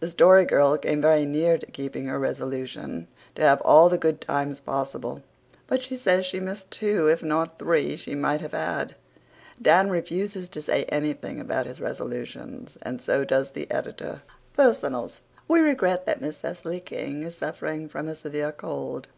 [0.00, 4.20] The Story Girl came very near to keeping her resolution to have all the good
[4.20, 5.22] times possible,
[5.66, 8.96] but she says she missed two, if not three, she might have had.
[9.62, 14.20] Dan refuses to say anything about his resolutions and so does the editor.
[14.58, 19.08] PERSONALS We regret that Miss Cecily King is suffering from a severe cold.
[19.08, 19.14] Mr.